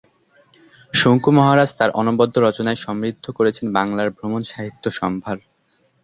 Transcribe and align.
শঙ্কু 0.93 1.29
মহারাজ 1.31 1.69
তার 1.79 1.89
অনবদ্য 1.91 2.35
রচনায় 2.39 2.79
সমৃদ্ধ 2.85 3.25
করেছেন 3.37 3.65
বাংলার 3.77 4.09
ভ্রমণ 4.17 4.41
সাহিত্য 4.43 4.83
সম্ভার। 4.99 5.37